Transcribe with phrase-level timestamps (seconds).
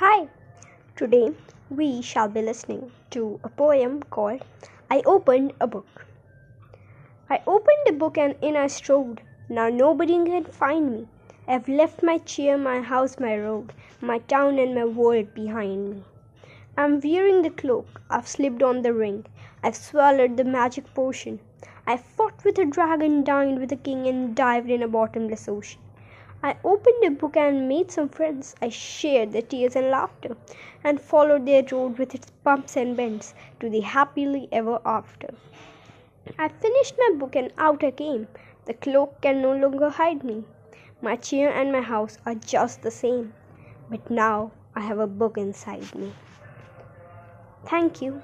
[0.00, 0.28] Hi,
[0.96, 1.34] today
[1.68, 4.40] we shall be listening to a poem called
[4.90, 6.06] I Opened a Book.
[7.28, 9.20] I opened a book and in I strode.
[9.50, 11.06] Now nobody can find me.
[11.46, 16.02] I've left my chair, my house, my road, my town, and my world behind me.
[16.78, 19.26] I'm wearing the cloak, I've slipped on the ring,
[19.62, 21.40] I've swallowed the magic potion.
[21.86, 25.82] I fought with a dragon, dined with a king, and dived in a bottomless ocean.
[26.42, 28.54] I opened a book and made some friends.
[28.62, 30.36] I shared their tears and laughter,
[30.82, 35.34] and followed their road with its bumps and bends to the happily ever after.
[36.38, 38.28] I finished my book and out I came.
[38.64, 40.44] The cloak can no longer hide me.
[41.02, 43.34] My chair and my house are just the same,
[43.90, 46.12] but now I have a book inside me.
[47.66, 48.22] Thank you.